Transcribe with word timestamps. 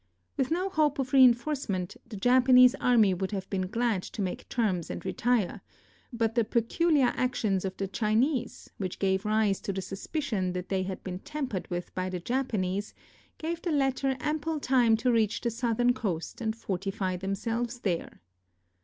With 0.35 0.49
no 0.49 0.67
hope 0.67 0.97
of 0.97 1.13
reinforcement, 1.13 1.95
the 2.07 2.17
Japanese 2.17 2.73
army 2.81 3.13
would 3.13 3.29
have 3.29 3.47
been 3.51 3.67
glad 3.67 4.01
to 4.01 4.21
make 4.23 4.49
terms 4.49 4.89
and 4.89 5.05
retire, 5.05 5.61
but 6.11 6.33
the 6.33 6.43
peculiar 6.43 7.13
actions 7.15 7.65
of 7.65 7.77
the 7.77 7.87
Chinese, 7.87 8.71
which 8.77 8.97
gave 8.97 9.25
rise 9.25 9.59
to 9.61 9.71
the 9.71 9.79
suspicion 9.79 10.53
that 10.53 10.69
they 10.69 10.81
had 10.81 11.03
been 11.03 11.19
tampered 11.19 11.69
with 11.69 11.93
by 11.93 12.09
the 12.09 12.19
Japanese, 12.19 12.95
gave 13.37 13.61
the 13.61 13.71
latter 13.71 14.17
ample 14.19 14.59
time 14.59 14.97
to 14.97 15.11
reach 15.11 15.39
the 15.41 15.51
southern 15.51 15.93
coast 15.93 16.41
and 16.41 16.55
fortify 16.55 17.15
themselves 17.15 17.81
there. 17.81 18.21